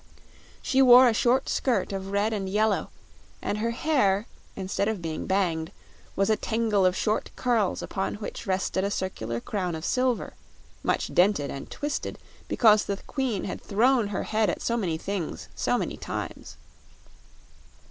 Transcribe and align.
She 0.63 0.81
wore 0.81 1.07
a 1.07 1.13
short 1.13 1.47
skirt 1.47 1.93
of 1.93 2.09
red 2.09 2.33
and 2.33 2.49
yellow 2.49 2.89
and 3.39 3.59
her 3.59 3.69
hair, 3.69 4.25
instead 4.55 4.87
of 4.87 4.99
being 4.99 5.27
banged, 5.27 5.71
was 6.15 6.27
a 6.31 6.35
tangle 6.35 6.87
of 6.87 6.95
short 6.95 7.29
curls 7.35 7.83
upon 7.83 8.15
which 8.15 8.47
rested 8.47 8.83
a 8.83 8.89
circular 8.89 9.39
crown 9.39 9.75
of 9.75 9.85
silver 9.85 10.33
much 10.81 11.13
dented 11.13 11.51
and 11.51 11.69
twisted 11.69 12.17
because 12.47 12.85
the 12.85 12.97
Queen 13.05 13.43
had 13.43 13.61
thrown 13.61 14.07
her 14.07 14.23
head 14.23 14.49
at 14.49 14.63
so 14.63 14.75
many 14.75 14.97
things 14.97 15.49
so 15.55 15.77
many 15.77 15.97
times. 15.97 16.55